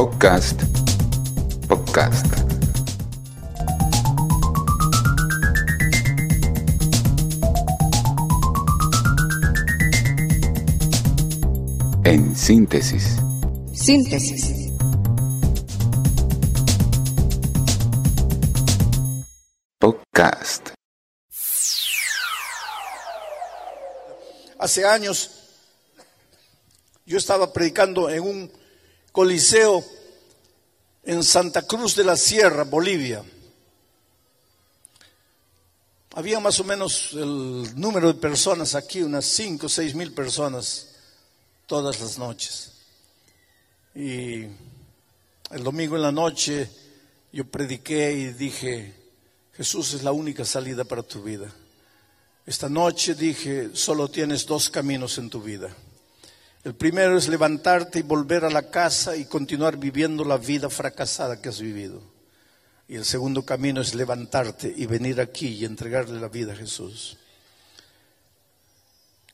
Podcast. 0.00 0.62
Podcast. 1.68 2.24
En 12.04 12.34
síntesis. 12.34 13.18
Síntesis. 13.74 14.72
Podcast. 19.78 20.70
Hace 24.58 24.86
años 24.86 25.30
yo 27.04 27.18
estaba 27.18 27.52
predicando 27.52 28.08
en 28.08 28.22
un 28.22 28.60
coliseo 29.12 29.84
en 31.04 31.22
Santa 31.22 31.62
Cruz 31.62 31.96
de 31.96 32.04
la 32.04 32.16
Sierra, 32.16 32.64
Bolivia. 32.64 33.24
Había 36.14 36.40
más 36.40 36.58
o 36.60 36.64
menos 36.64 37.10
el 37.12 37.78
número 37.80 38.08
de 38.08 38.18
personas 38.20 38.74
aquí, 38.74 39.02
unas 39.02 39.24
5 39.26 39.66
o 39.66 39.68
6 39.68 39.94
mil 39.94 40.12
personas 40.12 40.88
todas 41.66 42.00
las 42.00 42.18
noches. 42.18 42.72
Y 43.94 44.42
el 45.50 45.62
domingo 45.62 45.96
en 45.96 46.02
la 46.02 46.12
noche 46.12 46.68
yo 47.32 47.44
prediqué 47.44 48.12
y 48.12 48.32
dije, 48.32 48.94
Jesús 49.54 49.94
es 49.94 50.02
la 50.02 50.12
única 50.12 50.44
salida 50.44 50.84
para 50.84 51.02
tu 51.02 51.22
vida. 51.22 51.52
Esta 52.44 52.68
noche 52.68 53.14
dije, 53.14 53.70
solo 53.74 54.08
tienes 54.08 54.46
dos 54.46 54.70
caminos 54.70 55.18
en 55.18 55.30
tu 55.30 55.40
vida. 55.40 55.74
El 56.62 56.74
primero 56.74 57.16
es 57.16 57.28
levantarte 57.28 58.00
y 58.00 58.02
volver 58.02 58.44
a 58.44 58.50
la 58.50 58.70
casa 58.70 59.16
y 59.16 59.24
continuar 59.24 59.78
viviendo 59.78 60.24
la 60.24 60.36
vida 60.36 60.68
fracasada 60.68 61.40
que 61.40 61.48
has 61.48 61.60
vivido. 61.60 62.02
Y 62.86 62.96
el 62.96 63.06
segundo 63.06 63.44
camino 63.44 63.80
es 63.80 63.94
levantarte 63.94 64.72
y 64.76 64.84
venir 64.84 65.20
aquí 65.22 65.48
y 65.48 65.64
entregarle 65.64 66.20
la 66.20 66.28
vida 66.28 66.52
a 66.52 66.56
Jesús. 66.56 67.16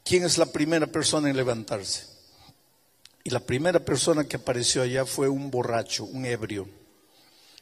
¿Quién 0.04 0.22
es 0.22 0.38
la 0.38 0.46
primera 0.46 0.86
persona 0.86 1.28
en 1.28 1.36
levantarse? 1.36 2.06
Y 3.24 3.30
la 3.30 3.40
primera 3.40 3.80
persona 3.80 4.22
que 4.22 4.36
apareció 4.36 4.82
allá 4.82 5.04
fue 5.04 5.28
un 5.28 5.50
borracho, 5.50 6.04
un 6.04 6.26
ebrio. 6.26 6.68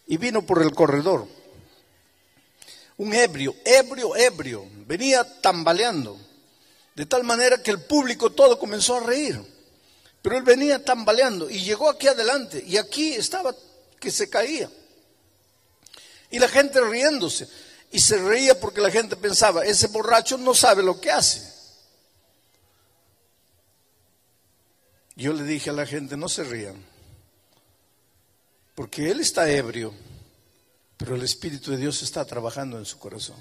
Y 0.07 0.19
vino 0.19 0.45
por 0.45 0.61
el 0.61 0.73
corredor. 0.73 1.27
Un 2.99 3.15
ebrio, 3.15 3.55
ebrio, 3.65 4.15
ebrio. 4.15 4.67
Venía 4.87 5.25
tambaleando. 5.41 6.19
De 6.95 7.07
tal 7.07 7.25
manera 7.25 7.63
que 7.63 7.71
el 7.71 7.81
público 7.81 8.31
todo 8.31 8.59
comenzó 8.59 8.97
a 8.97 9.07
reír. 9.07 9.54
Pero 10.25 10.39
él 10.39 10.43
venía 10.43 10.83
tambaleando 10.83 11.51
y 11.51 11.63
llegó 11.63 11.91
aquí 11.91 12.09
adelante. 12.09 12.65
Y 12.67 12.79
aquí 12.79 13.13
estaba 13.13 13.55
que 14.01 14.11
se 14.11 14.31
caía. 14.31 14.71
Y 16.31 16.39
la 16.39 16.49
gente 16.49 16.81
riéndose. 16.81 17.47
Y 17.93 17.99
se 17.99 18.17
reía 18.17 18.59
porque 18.59 18.81
la 18.81 18.91
gente 18.91 19.17
pensaba, 19.17 19.67
ese 19.67 19.89
borracho 19.89 20.39
no 20.39 20.55
sabe 20.55 20.83
lo 20.83 20.99
que 20.99 21.11
hace. 21.11 21.47
Yo 25.15 25.35
le 25.35 25.45
dije 25.45 25.69
a 25.69 25.75
la 25.75 25.85
gente, 25.85 26.17
no 26.17 26.31
se 26.31 26.43
rían, 26.43 26.83
porque 28.75 29.11
él 29.11 29.21
está 29.21 29.49
ebrio, 29.51 29.93
pero 30.97 31.17
el 31.17 31.23
Espíritu 31.23 31.71
de 31.71 31.77
Dios 31.77 32.03
está 32.03 32.25
trabajando 32.25 32.79
en 32.79 32.87
su 32.87 32.99
corazón. 32.99 33.37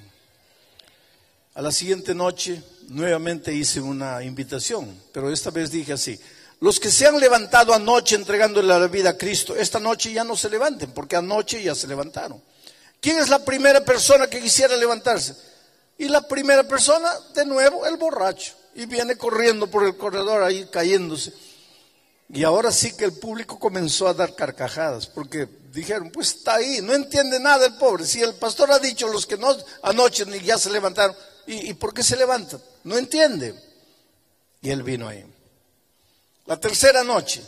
A 1.56 1.62
la 1.62 1.72
siguiente 1.72 2.14
noche 2.14 2.62
nuevamente 2.90 3.54
hice 3.54 3.80
una 3.80 4.22
invitación, 4.22 5.02
pero 5.14 5.32
esta 5.32 5.50
vez 5.50 5.72
dije 5.72 5.94
así, 5.94 6.20
los 6.60 6.80
que 6.80 6.90
se 6.90 7.06
han 7.06 7.20
levantado 7.20 7.74
anoche 7.74 8.16
entregándole 8.16 8.68
la 8.68 8.88
vida 8.88 9.12
a 9.12 9.18
Cristo, 9.18 9.56
esta 9.56 9.80
noche 9.80 10.14
ya 10.14 10.24
no 10.24 10.38
se 10.38 10.50
levanten, 10.50 10.92
porque 10.92 11.16
anoche 11.16 11.62
ya 11.62 11.76
se 11.76 11.88
levantaron. 11.88 12.42
¿Quién 13.02 13.18
es 13.20 13.28
la 13.28 13.44
primera 13.44 13.84
persona 13.84 14.28
que 14.28 14.40
quisiera 14.40 14.78
levantarse? 14.78 15.36
Y 15.98 16.08
la 16.08 16.26
primera 16.26 16.64
persona, 16.64 17.12
de 17.36 17.46
nuevo, 17.46 17.86
el 17.86 17.98
borracho. 17.98 18.54
Y 18.76 18.86
viene 18.86 19.18
corriendo 19.18 19.68
por 19.68 19.84
el 19.84 19.98
corredor 19.98 20.42
ahí 20.42 20.66
cayéndose. 20.72 21.34
Y 22.30 22.44
ahora 22.44 22.72
sí 22.72 22.96
que 22.96 23.04
el 23.04 23.14
público 23.14 23.60
comenzó 23.60 24.08
a 24.08 24.14
dar 24.14 24.34
carcajadas, 24.36 25.06
porque 25.08 25.48
dijeron, 25.72 26.12
pues 26.12 26.30
está 26.30 26.56
ahí, 26.56 26.80
no 26.82 26.94
entiende 26.94 27.40
nada 27.40 27.66
el 27.66 27.76
pobre. 27.76 28.06
Si 28.06 28.22
el 28.22 28.36
pastor 28.36 28.72
ha 28.72 28.80
dicho, 28.80 29.08
los 29.08 29.26
que 29.26 29.38
no 29.38 29.56
anoche 29.82 30.26
ni 30.26 30.40
ya 30.40 30.58
se 30.58 30.72
levantaron, 30.72 31.16
¿y, 31.46 31.70
y 31.70 31.74
por 31.74 31.94
qué 31.94 32.04
se 32.04 32.16
levantan? 32.16 32.62
No 32.86 32.98
entiende. 32.98 33.54
Y 34.62 34.70
él 34.70 34.82
vino 34.82 35.10
ahí. 35.10 35.33
La 36.46 36.60
tercera 36.60 37.04
noche, 37.04 37.42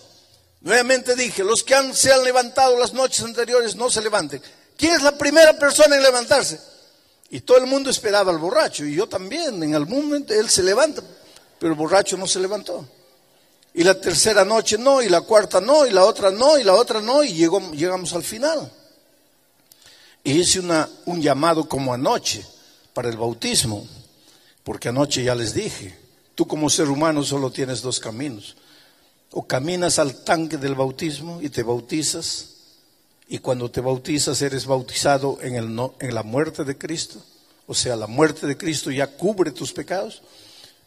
nuevamente 0.61 1.15
dije, 1.15 1.43
los 1.43 1.63
que 1.63 1.75
han, 1.75 1.93
se 1.93 2.13
han 2.13 2.23
levantado 2.23 2.77
las 2.79 2.93
noches 2.93 3.23
anteriores 3.23 3.75
no 3.75 3.89
se 3.89 4.01
levanten. 4.01 4.41
¿Quién 4.77 4.93
es 4.93 5.03
la 5.03 5.17
primera 5.17 5.57
persona 5.57 5.95
en 5.95 6.03
levantarse? 6.03 6.59
Y 7.29 7.41
todo 7.41 7.57
el 7.57 7.65
mundo 7.65 7.89
esperaba 7.89 8.31
al 8.31 8.37
borracho, 8.37 8.85
y 8.85 8.95
yo 8.95 9.07
también, 9.07 9.61
en 9.63 9.75
algún 9.75 10.05
momento 10.05 10.33
él 10.33 10.49
se 10.49 10.63
levanta, 10.63 11.01
pero 11.59 11.73
el 11.73 11.77
borracho 11.77 12.15
no 12.17 12.27
se 12.27 12.39
levantó. 12.39 12.87
Y 13.73 13.83
la 13.83 13.99
tercera 13.99 14.45
noche 14.45 14.77
no, 14.77 15.01
y 15.01 15.09
la 15.09 15.21
cuarta 15.21 15.59
no, 15.59 15.85
y 15.85 15.91
la 15.91 16.05
otra 16.05 16.31
no, 16.31 16.57
y 16.57 16.63
la 16.63 16.73
otra 16.73 17.01
no, 17.01 17.23
y 17.23 17.33
llegamos 17.33 18.13
al 18.13 18.23
final. 18.23 18.71
Y 20.23 20.39
hice 20.39 20.61
una, 20.61 20.87
un 21.05 21.21
llamado 21.21 21.67
como 21.67 21.93
anoche 21.93 22.45
para 22.93 23.09
el 23.09 23.17
bautismo, 23.17 23.85
porque 24.63 24.89
anoche 24.89 25.23
ya 25.23 25.35
les 25.35 25.53
dije, 25.53 25.97
tú 26.35 26.47
como 26.47 26.69
ser 26.69 26.87
humano 26.87 27.23
solo 27.23 27.51
tienes 27.51 27.81
dos 27.81 27.99
caminos. 27.99 28.55
O 29.31 29.45
caminas 29.47 29.99
al 29.99 30.23
tanque 30.23 30.57
del 30.57 30.75
bautismo 30.75 31.41
y 31.41 31.49
te 31.49 31.63
bautizas, 31.63 32.49
y 33.27 33.39
cuando 33.39 33.71
te 33.71 33.81
bautizas 33.81 34.41
eres 34.41 34.65
bautizado 34.65 35.39
en, 35.41 35.55
el 35.55 35.73
no, 35.73 35.95
en 35.99 36.13
la 36.13 36.23
muerte 36.23 36.63
de 36.63 36.77
Cristo, 36.77 37.21
o 37.67 37.73
sea, 37.73 37.95
la 37.95 38.07
muerte 38.07 38.45
de 38.45 38.57
Cristo 38.57 38.91
ya 38.91 39.07
cubre 39.07 39.51
tus 39.51 39.73
pecados. 39.73 40.21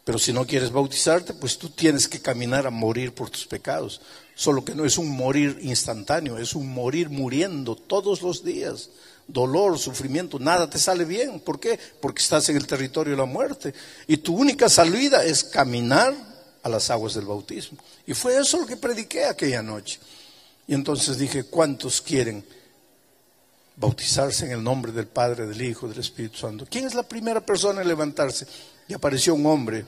Pero 0.05 0.17
si 0.17 0.33
no 0.33 0.47
quieres 0.47 0.71
bautizarte, 0.71 1.33
pues 1.33 1.57
tú 1.57 1.69
tienes 1.69 2.07
que 2.07 2.19
caminar 2.19 2.65
a 2.65 2.71
morir 2.71 3.13
por 3.13 3.29
tus 3.29 3.45
pecados. 3.45 4.01
Solo 4.33 4.65
que 4.65 4.73
no 4.73 4.85
es 4.85 4.97
un 4.97 5.09
morir 5.09 5.59
instantáneo, 5.61 6.37
es 6.37 6.55
un 6.55 6.67
morir 6.67 7.09
muriendo 7.09 7.75
todos 7.75 8.21
los 8.21 8.43
días. 8.43 8.89
Dolor, 9.27 9.77
sufrimiento, 9.77 10.39
nada 10.39 10.67
te 10.67 10.79
sale 10.79 11.05
bien. 11.05 11.39
¿Por 11.39 11.59
qué? 11.59 11.77
Porque 12.01 12.23
estás 12.23 12.49
en 12.49 12.55
el 12.55 12.65
territorio 12.65 13.11
de 13.11 13.19
la 13.19 13.25
muerte. 13.25 13.73
Y 14.07 14.17
tu 14.17 14.35
única 14.35 14.67
salida 14.67 15.23
es 15.23 15.43
caminar 15.43 16.15
a 16.63 16.69
las 16.69 16.89
aguas 16.89 17.13
del 17.13 17.25
bautismo. 17.25 17.77
Y 18.05 18.13
fue 18.13 18.37
eso 18.37 18.59
lo 18.59 18.65
que 18.65 18.77
prediqué 18.77 19.25
aquella 19.25 19.61
noche. 19.61 19.99
Y 20.67 20.73
entonces 20.73 21.17
dije, 21.17 21.43
¿cuántos 21.45 22.01
quieren 22.01 22.45
bautizarse 23.75 24.45
en 24.45 24.51
el 24.51 24.63
nombre 24.63 24.91
del 24.91 25.07
Padre, 25.07 25.47
del 25.47 25.61
Hijo, 25.61 25.87
del 25.87 25.99
Espíritu 25.99 26.37
Santo? 26.37 26.67
¿Quién 26.69 26.85
es 26.85 26.93
la 26.93 27.03
primera 27.03 27.45
persona 27.45 27.81
en 27.81 27.87
levantarse? 27.87 28.45
Y 28.87 28.93
apareció 28.93 29.33
un 29.33 29.45
hombre, 29.45 29.85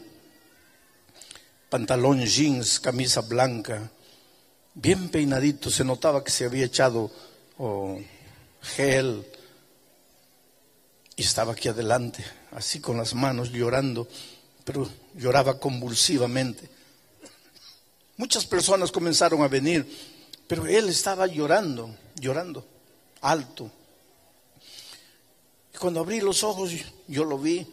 pantalón 1.70 2.26
jeans, 2.26 2.80
camisa 2.80 3.22
blanca, 3.22 3.92
bien 4.74 5.10
peinadito, 5.10 5.70
se 5.70 5.84
notaba 5.84 6.24
que 6.24 6.32
se 6.32 6.46
había 6.46 6.66
echado 6.66 7.12
oh, 7.58 8.00
gel 8.62 9.26
y 11.16 11.24
estaba 11.24 11.54
aquí 11.54 11.68
adelante, 11.68 12.26
así 12.52 12.80
con 12.80 12.98
las 12.98 13.14
manos 13.14 13.52
llorando, 13.52 14.08
pero 14.64 14.88
lloraba 15.16 15.60
convulsivamente. 15.60 16.70
Muchas 18.18 18.46
personas 18.46 18.92
comenzaron 18.92 19.42
a 19.42 19.48
venir, 19.48 19.88
pero 20.48 20.68
él 20.68 20.90
estaba 20.90 21.28
llorando, 21.28 21.96
llorando, 22.16 22.66
alto. 23.22 23.72
Y 25.74 25.78
cuando 25.78 26.02
abrí 26.02 26.22
los 26.22 26.44
ojos, 26.44 26.72
yo 27.08 27.24
lo 27.24 27.38
vi. 27.38 27.66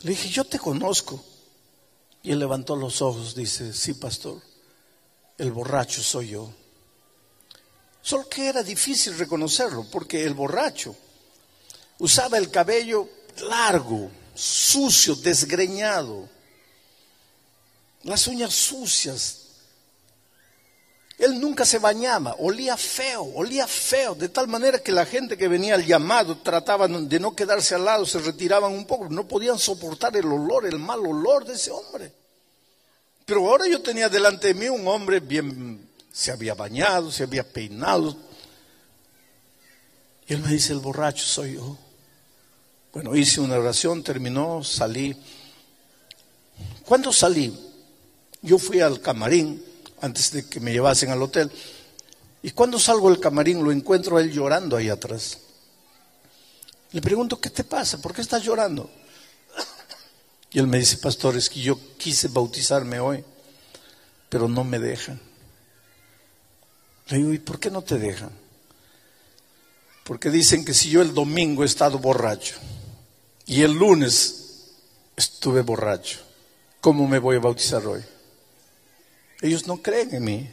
Le 0.00 0.10
dije, 0.10 0.28
yo 0.28 0.44
te 0.44 0.58
conozco. 0.58 1.24
Y 2.22 2.32
él 2.32 2.40
levantó 2.40 2.76
los 2.76 3.00
ojos, 3.00 3.34
dice, 3.34 3.72
sí, 3.72 3.94
pastor, 3.94 4.42
el 5.38 5.52
borracho 5.52 6.02
soy 6.02 6.30
yo. 6.30 6.52
Solo 8.02 8.28
que 8.28 8.48
era 8.48 8.62
difícil 8.62 9.16
reconocerlo, 9.16 9.84
porque 9.90 10.24
el 10.24 10.34
borracho 10.34 10.94
usaba 11.98 12.38
el 12.38 12.50
cabello 12.50 13.08
largo, 13.40 14.10
sucio, 14.34 15.14
desgreñado, 15.16 16.28
las 18.04 18.26
uñas 18.26 18.54
sucias. 18.54 19.44
Él 21.18 21.40
nunca 21.40 21.64
se 21.64 21.80
bañaba, 21.80 22.36
olía 22.38 22.76
feo, 22.76 23.24
olía 23.34 23.66
feo, 23.66 24.14
de 24.14 24.28
tal 24.28 24.46
manera 24.46 24.78
que 24.78 24.92
la 24.92 25.04
gente 25.04 25.36
que 25.36 25.48
venía 25.48 25.74
al 25.74 25.84
llamado 25.84 26.38
trataban 26.38 27.08
de 27.08 27.18
no 27.18 27.34
quedarse 27.34 27.74
al 27.74 27.84
lado, 27.84 28.06
se 28.06 28.20
retiraban 28.20 28.72
un 28.72 28.86
poco, 28.86 29.08
no 29.08 29.26
podían 29.26 29.58
soportar 29.58 30.16
el 30.16 30.26
olor, 30.26 30.66
el 30.66 30.78
mal 30.78 31.00
olor 31.00 31.44
de 31.44 31.54
ese 31.54 31.72
hombre. 31.72 32.12
Pero 33.26 33.48
ahora 33.48 33.66
yo 33.66 33.82
tenía 33.82 34.08
delante 34.08 34.48
de 34.48 34.54
mí 34.54 34.68
un 34.68 34.86
hombre 34.86 35.18
bien, 35.18 35.90
se 36.12 36.30
había 36.30 36.54
bañado, 36.54 37.10
se 37.10 37.24
había 37.24 37.42
peinado. 37.42 38.16
Y 40.28 40.34
él 40.34 40.40
me 40.40 40.52
dice, 40.52 40.72
el 40.72 40.78
borracho 40.78 41.26
soy 41.26 41.54
yo. 41.54 41.76
Bueno, 42.98 43.14
hice 43.14 43.40
una 43.40 43.56
oración, 43.56 44.02
terminó, 44.02 44.64
salí. 44.64 45.16
¿Cuándo 46.84 47.12
salí? 47.12 47.56
Yo 48.42 48.58
fui 48.58 48.80
al 48.80 49.00
camarín, 49.00 49.64
antes 50.00 50.32
de 50.32 50.48
que 50.48 50.58
me 50.58 50.72
llevasen 50.72 51.10
al 51.12 51.22
hotel. 51.22 51.48
Y 52.42 52.50
cuando 52.50 52.76
salgo 52.76 53.08
del 53.08 53.20
camarín 53.20 53.62
lo 53.62 53.70
encuentro 53.70 54.16
a 54.16 54.20
él 54.20 54.32
llorando 54.32 54.76
ahí 54.76 54.88
atrás. 54.88 55.38
Le 56.90 57.00
pregunto, 57.00 57.40
¿qué 57.40 57.50
te 57.50 57.62
pasa? 57.62 58.02
¿Por 58.02 58.12
qué 58.12 58.20
estás 58.20 58.42
llorando? 58.42 58.90
Y 60.50 60.58
él 60.58 60.66
me 60.66 60.80
dice, 60.80 60.96
pastor, 60.96 61.36
es 61.36 61.48
que 61.48 61.60
yo 61.60 61.78
quise 61.98 62.26
bautizarme 62.26 62.98
hoy, 62.98 63.24
pero 64.28 64.48
no 64.48 64.64
me 64.64 64.80
dejan. 64.80 65.20
Le 67.10 67.18
digo, 67.18 67.32
¿y 67.32 67.38
por 67.38 67.60
qué 67.60 67.70
no 67.70 67.82
te 67.82 67.96
dejan? 67.96 68.32
Porque 70.02 70.30
dicen 70.30 70.64
que 70.64 70.74
si 70.74 70.90
yo 70.90 71.00
el 71.00 71.14
domingo 71.14 71.62
he 71.62 71.66
estado 71.66 72.00
borracho 72.00 72.56
y 73.48 73.62
el 73.62 73.72
lunes 73.72 74.74
estuve 75.16 75.62
borracho, 75.62 76.18
¿cómo 76.82 77.08
me 77.08 77.18
voy 77.18 77.36
a 77.36 77.40
bautizar 77.40 77.84
hoy? 77.86 78.02
Ellos 79.40 79.66
no 79.66 79.80
creen 79.80 80.14
en 80.14 80.24
mí. 80.24 80.50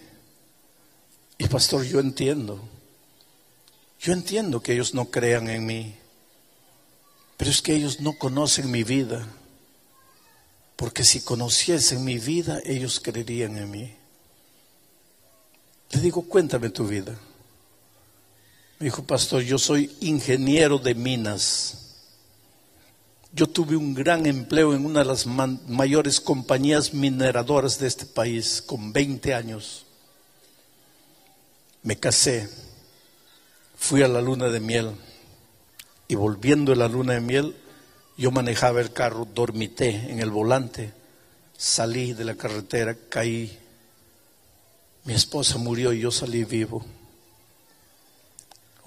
Y 1.38 1.46
pastor, 1.48 1.84
yo 1.84 2.00
entiendo. 2.00 2.62
Yo 4.00 4.14
entiendo 4.14 4.62
que 4.62 4.72
ellos 4.72 4.94
no 4.94 5.12
crean 5.12 5.50
en 5.50 5.66
mí. 5.66 5.94
Pero 7.36 7.52
es 7.52 7.62
que 7.62 7.76
ellos 7.76 8.00
no 8.00 8.14
conocen 8.14 8.72
mi 8.72 8.86
vida. 8.86 9.28
Porque 10.78 11.04
si 11.04 11.20
conociesen 11.20 12.06
mi 12.06 12.18
vida, 12.18 12.62
ellos 12.64 13.02
creerían 13.02 13.58
en 13.58 13.72
mí. 13.72 13.94
Le 15.92 16.00
digo, 16.00 16.22
cuéntame 16.22 16.70
tu 16.70 16.88
vida. 16.88 17.20
Me 18.80 18.86
dijo, 18.86 19.04
pastor, 19.04 19.42
yo 19.42 19.58
soy 19.58 19.94
ingeniero 20.00 20.78
de 20.78 20.96
minas. 20.96 21.85
Yo 23.36 23.48
tuve 23.48 23.76
un 23.76 23.94
gran 23.94 24.26
empleo 24.28 24.74
en 24.74 24.86
una 24.86 25.00
de 25.00 25.08
las 25.08 25.26
mayores 25.26 26.22
compañías 26.22 26.94
mineradoras 26.94 27.78
de 27.80 27.88
este 27.88 28.06
país 28.06 28.64
con 28.66 28.94
20 28.94 29.34
años. 29.34 29.86
Me 31.84 31.98
casé, 31.98 32.50
fui 33.76 34.04
a 34.04 34.08
la 34.08 34.22
luna 34.22 34.48
de 34.48 34.62
miel 34.62 34.92
y 36.08 36.16
volviendo 36.16 36.72
a 36.72 36.78
la 36.78 36.88
luna 36.88 37.16
de 37.16 37.20
miel, 37.20 37.58
yo 38.16 38.32
manejaba 38.32 38.80
el 38.80 38.94
carro, 38.94 39.28
dormité 39.36 39.90
en 39.90 40.22
el 40.22 40.32
volante, 40.32 40.94
salí 41.58 42.14
de 42.14 42.24
la 42.24 42.36
carretera, 42.36 42.96
caí. 43.10 43.60
Mi 45.04 45.14
esposa 45.14 45.58
murió 45.58 45.92
y 45.92 46.00
yo 46.00 46.10
salí 46.10 46.46
vivo. 46.46 46.86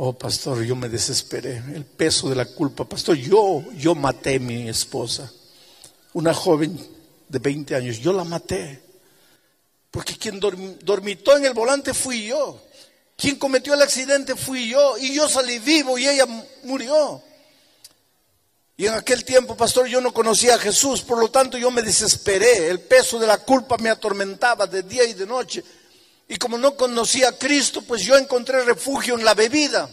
Oh, 0.01 0.13
pastor, 0.13 0.63
yo 0.63 0.77
me 0.77 0.89
desesperé. 0.89 1.57
El 1.75 1.85
peso 1.85 2.29
de 2.29 2.37
la 2.37 2.45
culpa. 2.45 2.85
Pastor, 2.85 3.17
yo, 3.17 3.65
yo 3.77 3.97
maté 3.97 4.37
a 4.37 4.39
mi 4.39 4.69
esposa. 4.69 5.31
Una 6.13 6.33
joven 6.33 6.79
de 7.29 7.39
20 7.41 7.75
años. 7.75 7.99
Yo 7.99 8.13
la 8.13 8.23
maté. 8.23 8.81
Porque 9.91 10.17
quien 10.17 10.39
dormitó 10.39 11.37
en 11.37 11.47
el 11.47 11.53
volante 11.53 11.95
fui 11.95 12.29
yo. 12.29 12.63
Quien 13.17 13.37
cometió 13.41 13.75
el 13.75 13.83
accidente 13.83 14.37
fui 14.37 14.69
yo. 14.69 14.97
Y 14.99 15.15
yo 15.15 15.29
salí 15.29 15.59
vivo 15.59 15.99
y 15.99 16.07
ella 16.07 16.27
murió. 16.63 17.21
Y 18.77 18.87
en 18.87 18.95
aquel 18.95 19.25
tiempo, 19.25 19.57
pastor, 19.57 19.89
yo 19.89 20.01
no 20.01 20.15
conocía 20.15 20.55
a 20.55 20.59
Jesús. 20.59 21.03
Por 21.03 21.19
lo 21.19 21.29
tanto, 21.29 21.59
yo 21.59 21.73
me 21.73 21.83
desesperé. 21.83 22.69
El 22.69 22.79
peso 22.83 23.19
de 23.19 23.27
la 23.27 23.39
culpa 23.39 23.77
me 23.79 23.91
atormentaba 23.91 24.69
de 24.69 24.85
día 24.85 25.03
y 25.03 25.15
de 25.15 25.27
noche. 25.27 25.65
Y 26.29 26.37
como 26.37 26.59
no 26.59 26.77
conocía 26.77 27.31
a 27.31 27.39
Cristo, 27.39 27.81
pues 27.83 28.03
yo 28.03 28.17
encontré 28.17 28.63
refugio 28.63 29.15
en 29.17 29.25
la 29.25 29.33
bebida. 29.33 29.89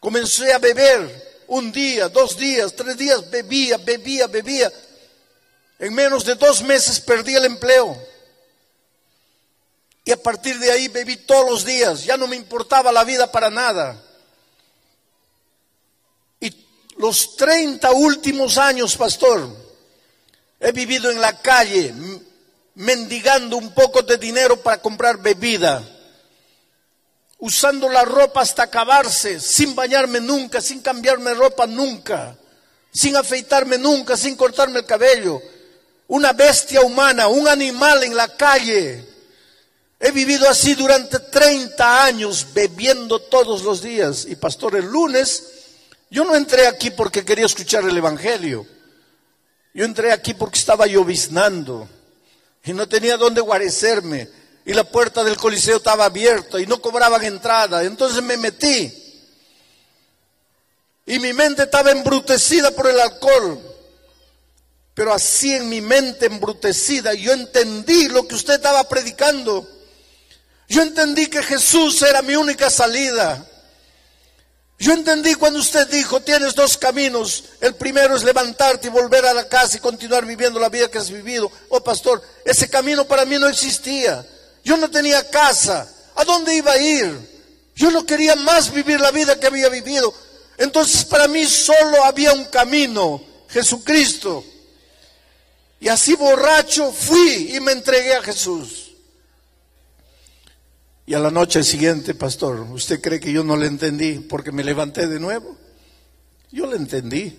Comencé 0.00 0.52
a 0.54 0.58
beber 0.58 1.44
un 1.48 1.70
día, 1.70 2.08
dos 2.08 2.38
días, 2.38 2.74
tres 2.74 2.96
días, 2.96 3.30
bebía, 3.30 3.76
bebía, 3.76 4.26
bebía. 4.26 4.72
En 5.78 5.94
menos 5.94 6.24
de 6.24 6.36
dos 6.36 6.62
meses 6.62 7.00
perdí 7.00 7.34
el 7.34 7.44
empleo. 7.44 7.96
Y 10.06 10.12
a 10.12 10.16
partir 10.16 10.58
de 10.58 10.70
ahí 10.70 10.88
bebí 10.88 11.16
todos 11.18 11.50
los 11.50 11.64
días. 11.66 12.04
Ya 12.04 12.16
no 12.16 12.26
me 12.26 12.36
importaba 12.36 12.90
la 12.90 13.04
vida 13.04 13.30
para 13.30 13.50
nada. 13.50 14.02
Y 16.40 16.66
los 16.96 17.36
30 17.36 17.90
últimos 17.90 18.56
años, 18.56 18.96
pastor, 18.96 19.54
he 20.60 20.72
vivido 20.72 21.10
en 21.10 21.20
la 21.20 21.42
calle, 21.42 21.92
mendigando 22.76 23.56
un 23.56 23.72
poco 23.72 24.02
de 24.02 24.18
dinero 24.18 24.60
para 24.60 24.80
comprar 24.80 25.18
bebida, 25.18 25.82
usando 27.38 27.88
la 27.88 28.04
ropa 28.04 28.42
hasta 28.42 28.64
acabarse, 28.64 29.40
sin 29.40 29.74
bañarme 29.74 30.20
nunca, 30.20 30.60
sin 30.60 30.80
cambiarme 30.80 31.34
ropa 31.34 31.66
nunca, 31.66 32.36
sin 32.92 33.16
afeitarme 33.16 33.78
nunca, 33.78 34.16
sin 34.16 34.36
cortarme 34.36 34.80
el 34.80 34.86
cabello, 34.86 35.40
una 36.08 36.32
bestia 36.34 36.82
humana, 36.82 37.28
un 37.28 37.48
animal 37.48 38.04
en 38.04 38.14
la 38.14 38.28
calle. 38.36 39.04
He 39.98 40.10
vivido 40.10 40.46
así 40.48 40.74
durante 40.74 41.18
30 41.18 42.04
años, 42.04 42.46
bebiendo 42.52 43.18
todos 43.18 43.62
los 43.62 43.80
días. 43.80 44.26
Y 44.28 44.36
pastor, 44.36 44.76
el 44.76 44.84
lunes, 44.84 45.44
yo 46.10 46.24
no 46.24 46.34
entré 46.34 46.66
aquí 46.66 46.90
porque 46.90 47.24
quería 47.24 47.46
escuchar 47.46 47.84
el 47.84 47.96
Evangelio. 47.96 48.66
Yo 49.72 49.86
entré 49.86 50.12
aquí 50.12 50.34
porque 50.34 50.58
estaba 50.58 50.86
lloviznando 50.86 51.88
y 52.66 52.72
no 52.72 52.88
tenía 52.88 53.16
dónde 53.16 53.40
guarecerme 53.40 54.28
y 54.64 54.74
la 54.74 54.84
puerta 54.84 55.22
del 55.22 55.36
coliseo 55.36 55.76
estaba 55.76 56.06
abierta 56.06 56.60
y 56.60 56.66
no 56.66 56.82
cobraban 56.82 57.24
entrada. 57.24 57.84
Entonces 57.84 58.20
me 58.22 58.36
metí 58.36 58.92
y 61.06 61.20
mi 61.20 61.32
mente 61.32 61.62
estaba 61.62 61.92
embrutecida 61.92 62.72
por 62.72 62.88
el 62.88 62.98
alcohol. 62.98 63.62
Pero 64.92 65.12
así 65.12 65.52
en 65.52 65.68
mi 65.68 65.80
mente 65.80 66.26
embrutecida 66.26 67.14
yo 67.14 67.32
entendí 67.32 68.08
lo 68.08 68.26
que 68.26 68.34
usted 68.34 68.54
estaba 68.54 68.88
predicando. 68.88 69.68
Yo 70.68 70.82
entendí 70.82 71.28
que 71.28 71.44
Jesús 71.44 72.02
era 72.02 72.22
mi 72.22 72.34
única 72.34 72.68
salida. 72.68 73.48
Yo 74.78 74.92
entendí 74.92 75.34
cuando 75.34 75.58
usted 75.58 75.88
dijo, 75.88 76.20
tienes 76.20 76.54
dos 76.54 76.76
caminos. 76.76 77.44
El 77.60 77.74
primero 77.76 78.14
es 78.14 78.24
levantarte 78.24 78.88
y 78.88 78.90
volver 78.90 79.24
a 79.24 79.32
la 79.32 79.48
casa 79.48 79.76
y 79.76 79.80
continuar 79.80 80.26
viviendo 80.26 80.60
la 80.60 80.68
vida 80.68 80.90
que 80.90 80.98
has 80.98 81.10
vivido. 81.10 81.50
Oh, 81.70 81.82
pastor, 81.82 82.22
ese 82.44 82.68
camino 82.68 83.06
para 83.06 83.24
mí 83.24 83.38
no 83.38 83.48
existía. 83.48 84.24
Yo 84.64 84.76
no 84.76 84.90
tenía 84.90 85.28
casa. 85.30 85.88
¿A 86.14 86.24
dónde 86.24 86.54
iba 86.54 86.72
a 86.72 86.78
ir? 86.78 87.36
Yo 87.74 87.90
no 87.90 88.04
quería 88.04 88.36
más 88.36 88.72
vivir 88.72 89.00
la 89.00 89.10
vida 89.10 89.38
que 89.38 89.46
había 89.46 89.68
vivido. 89.68 90.12
Entonces 90.58 91.04
para 91.04 91.28
mí 91.28 91.46
solo 91.46 92.04
había 92.04 92.32
un 92.32 92.44
camino, 92.46 93.22
Jesucristo. 93.48 94.44
Y 95.80 95.88
así 95.88 96.14
borracho 96.14 96.92
fui 96.92 97.54
y 97.54 97.60
me 97.60 97.72
entregué 97.72 98.14
a 98.14 98.22
Jesús. 98.22 98.85
Y 101.06 101.14
a 101.14 101.20
la 101.20 101.30
noche 101.30 101.62
siguiente, 101.62 102.14
pastor, 102.14 102.60
¿usted 102.72 103.00
cree 103.00 103.20
que 103.20 103.32
yo 103.32 103.44
no 103.44 103.56
le 103.56 103.66
entendí 103.66 104.18
porque 104.18 104.50
me 104.50 104.64
levanté 104.64 105.06
de 105.06 105.20
nuevo? 105.20 105.56
Yo 106.50 106.66
le 106.66 106.76
entendí. 106.76 107.38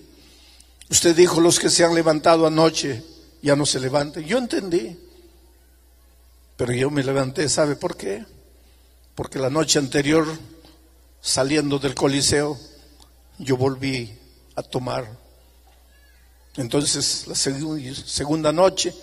Usted 0.90 1.14
dijo, 1.14 1.42
los 1.42 1.60
que 1.60 1.70
se 1.70 1.84
han 1.84 1.94
levantado 1.94 2.48
anoche 2.48 3.04
ya 3.42 3.58
no 3.58 3.66
se 3.66 3.82
levanten. 3.82 4.24
Yo 4.24 4.38
entendí. 4.38 4.98
Pero 6.56 6.72
yo 6.72 6.90
me 6.90 7.04
levanté, 7.04 7.50
¿sabe 7.50 7.76
por 7.76 7.98
qué? 7.98 8.26
Porque 9.16 9.38
la 9.38 9.50
noche 9.50 9.80
anterior, 9.80 10.26
saliendo 11.20 11.78
del 11.78 11.94
Coliseo, 11.94 12.58
yo 13.38 13.58
volví 13.58 14.18
a 14.56 14.64
tomar. 14.64 15.12
Entonces, 16.56 17.28
la 17.28 17.36
segunda 17.36 18.54
noche, 18.54 18.94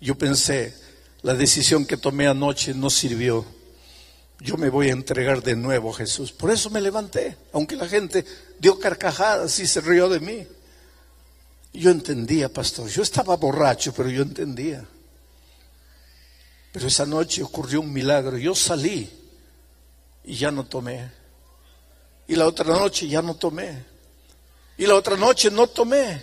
yo 0.00 0.18
pensé, 0.18 0.74
la 1.22 1.34
decisión 1.34 1.84
que 1.84 1.96
tomé 1.96 2.26
anoche 2.26 2.74
no 2.74 2.90
sirvió. 2.90 3.44
Yo 4.40 4.56
me 4.56 4.70
voy 4.70 4.88
a 4.88 4.92
entregar 4.92 5.42
de 5.42 5.56
nuevo 5.56 5.90
a 5.90 5.96
Jesús. 5.96 6.30
Por 6.30 6.50
eso 6.50 6.70
me 6.70 6.80
levanté, 6.80 7.36
aunque 7.52 7.74
la 7.74 7.88
gente 7.88 8.24
dio 8.58 8.78
carcajadas 8.78 9.58
y 9.58 9.66
se 9.66 9.80
rió 9.80 10.08
de 10.08 10.20
mí. 10.20 10.46
Yo 11.72 11.90
entendía, 11.90 12.48
pastor. 12.48 12.88
Yo 12.88 13.02
estaba 13.02 13.36
borracho, 13.36 13.92
pero 13.92 14.08
yo 14.08 14.22
entendía. 14.22 14.86
Pero 16.72 16.86
esa 16.86 17.04
noche 17.04 17.42
ocurrió 17.42 17.80
un 17.80 17.92
milagro. 17.92 18.38
Yo 18.38 18.54
salí 18.54 19.10
y 20.24 20.36
ya 20.36 20.50
no 20.50 20.64
tomé. 20.64 21.10
Y 22.28 22.36
la 22.36 22.46
otra 22.46 22.66
noche 22.66 23.08
ya 23.08 23.22
no 23.22 23.34
tomé. 23.34 23.84
Y 24.76 24.86
la 24.86 24.94
otra 24.94 25.16
noche 25.16 25.50
no 25.50 25.66
tomé. 25.66 26.22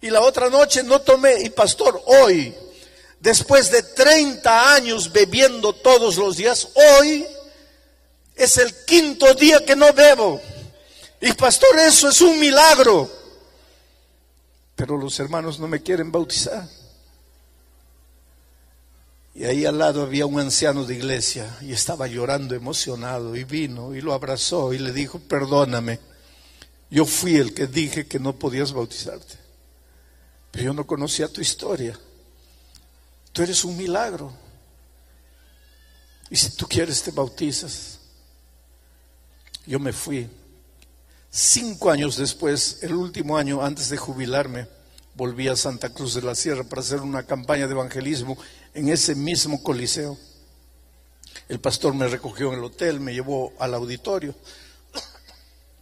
Y 0.00 0.10
la 0.10 0.20
otra 0.20 0.50
noche 0.50 0.82
no 0.82 1.00
tomé. 1.00 1.42
Y 1.42 1.50
pastor, 1.50 2.02
hoy 2.06 2.54
después 3.20 3.70
de 3.70 3.82
30 3.82 4.74
años 4.74 5.12
bebiendo 5.12 5.72
todos 5.74 6.16
los 6.16 6.36
días, 6.36 6.68
hoy 6.74 7.26
es 8.34 8.56
el 8.58 8.74
quinto 8.86 9.32
día 9.34 9.64
que 9.64 9.76
no 9.76 9.92
bebo. 9.92 10.40
Y 11.20 11.32
pastor, 11.34 11.78
eso 11.78 12.08
es 12.08 12.20
un 12.22 12.40
milagro. 12.40 13.08
Pero 14.74 14.96
los 14.96 15.20
hermanos 15.20 15.60
no 15.60 15.68
me 15.68 15.82
quieren 15.82 16.10
bautizar. 16.10 16.66
Y 19.34 19.44
ahí 19.44 19.64
al 19.64 19.78
lado 19.78 20.02
había 20.02 20.26
un 20.26 20.40
anciano 20.40 20.84
de 20.84 20.94
iglesia 20.94 21.56
y 21.60 21.72
estaba 21.72 22.06
llorando 22.06 22.54
emocionado 22.54 23.36
y 23.36 23.44
vino 23.44 23.94
y 23.94 24.00
lo 24.00 24.12
abrazó 24.12 24.72
y 24.72 24.78
le 24.78 24.92
dijo, 24.92 25.20
perdóname, 25.20 26.00
yo 26.90 27.06
fui 27.06 27.36
el 27.36 27.54
que 27.54 27.66
dije 27.66 28.06
que 28.06 28.18
no 28.18 28.34
podías 28.34 28.72
bautizarte, 28.72 29.38
pero 30.50 30.64
yo 30.64 30.72
no 30.74 30.86
conocía 30.86 31.28
tu 31.28 31.40
historia. 31.40 31.96
Tú 33.32 33.42
eres 33.42 33.64
un 33.64 33.76
milagro. 33.76 34.32
Y 36.30 36.36
si 36.36 36.50
tú 36.50 36.66
quieres 36.66 37.02
te 37.02 37.10
bautizas. 37.10 37.98
Yo 39.66 39.78
me 39.78 39.92
fui. 39.92 40.28
Cinco 41.30 41.90
años 41.90 42.16
después, 42.16 42.78
el 42.82 42.94
último 42.94 43.36
año 43.36 43.62
antes 43.62 43.88
de 43.88 43.96
jubilarme, 43.96 44.66
volví 45.14 45.48
a 45.48 45.56
Santa 45.56 45.90
Cruz 45.90 46.14
de 46.14 46.22
la 46.22 46.34
Sierra 46.34 46.64
para 46.64 46.82
hacer 46.82 47.00
una 47.00 47.24
campaña 47.24 47.66
de 47.66 47.72
evangelismo 47.72 48.36
en 48.74 48.88
ese 48.88 49.14
mismo 49.14 49.62
coliseo. 49.62 50.18
El 51.48 51.60
pastor 51.60 51.94
me 51.94 52.08
recogió 52.08 52.52
en 52.52 52.58
el 52.58 52.64
hotel, 52.64 53.00
me 53.00 53.12
llevó 53.12 53.52
al 53.58 53.74
auditorio. 53.74 54.34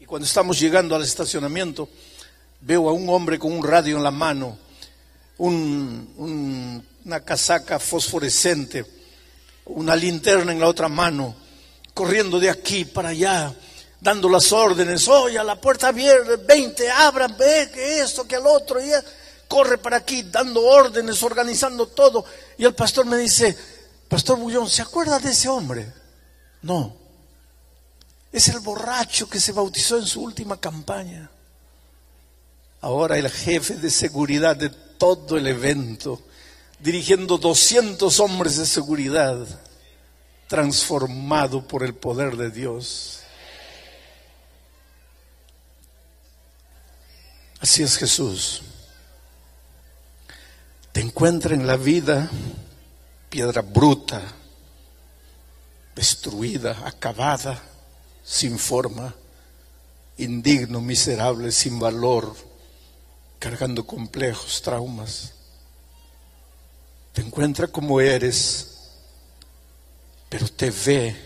Y 0.01 0.07
cuando 0.07 0.27
estamos 0.27 0.59
llegando 0.59 0.95
al 0.95 1.03
estacionamiento, 1.03 1.89
veo 2.61 2.89
a 2.89 2.93
un 2.93 3.09
hombre 3.09 3.39
con 3.39 3.53
un 3.53 3.65
radio 3.65 3.97
en 3.97 4.03
la 4.03 4.11
mano, 4.11 4.59
una 7.05 7.21
casaca 7.21 7.79
fosforescente, 7.79 8.85
una 9.67 9.95
linterna 9.97 10.53
en 10.53 10.61
la 10.61 10.69
otra 10.69 10.89
mano, 10.89 11.35
corriendo 11.95 12.39
de 12.39 12.51
aquí 12.51 12.85
para 12.85 13.11
allá 13.11 13.55
dando 14.01 14.29
las 14.29 14.53
órdenes, 14.53 15.09
oye, 15.09 15.39
a 15.39 15.45
la 15.45 15.61
puerta 15.61 15.89
abierta, 15.89 16.37
20, 16.47 16.91
abran, 16.91 17.37
ve 17.37 17.71
que 17.73 18.01
esto, 18.01 18.27
que 18.27 18.37
al 18.37 18.47
otro, 18.47 18.81
y 18.81 18.91
corre 19.47 19.79
para 19.79 19.97
aquí, 19.99 20.23
dando 20.23 20.65
órdenes, 20.65 21.23
organizando 21.23 21.87
todo. 21.89 22.25
Y 22.57 22.65
el 22.65 22.75
pastor 22.75 23.07
me 23.07 23.17
dice, 23.17 23.57
Pastor 24.09 24.39
Bullón, 24.39 24.69
¿se 24.69 24.83
acuerda 24.83 25.19
de 25.19 25.31
ese 25.31 25.49
hombre? 25.49 25.93
No, 26.63 26.97
es 28.33 28.49
el 28.49 28.61
borracho 28.61 29.29
que 29.29 29.41
se 29.41 29.53
bautizó 29.53 29.99
en 29.99 30.07
su 30.07 30.23
última 30.23 30.61
campaña. 30.61 31.31
Ahora 32.81 33.19
el 33.19 33.29
jefe 33.29 33.75
de 33.75 33.91
seguridad 33.91 34.57
de 34.57 34.71
todo 34.71 35.37
el 35.37 35.47
evento, 35.47 36.23
dirigiendo 36.79 37.39
200 37.39 38.21
hombres 38.21 38.57
de 38.57 38.67
seguridad, 38.67 39.47
transformado 40.47 41.67
por 41.67 41.85
el 41.85 41.95
poder 41.95 42.37
de 42.37 42.51
Dios. 42.51 43.21
Así 47.61 47.83
es 47.83 47.97
Jesús. 47.97 48.63
Te 50.93 51.01
encuentra 51.01 51.55
en 51.55 51.67
la 51.67 51.77
vida 51.77 52.31
piedra 53.29 53.63
bruta, 53.63 54.23
destruida, 55.95 56.83
acabada, 56.87 57.63
sin 58.25 58.59
forma, 58.59 59.15
indigno, 60.17 60.81
miserable, 60.81 61.53
sin 61.53 61.79
valor, 61.79 62.35
cargando 63.39 63.87
complejos, 63.87 64.63
traumas. 64.63 65.35
Te 67.13 67.23
encuentra 67.23 67.67
como 67.69 68.01
eres, 68.01 68.91
pero 70.29 70.49
te 70.49 70.71
ve 70.71 71.17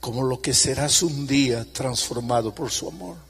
como 0.00 0.22
lo 0.22 0.40
que 0.40 0.54
serás 0.54 1.02
un 1.02 1.26
día 1.26 1.66
transformado 1.72 2.54
por 2.54 2.70
su 2.70 2.88
amor. 2.88 3.27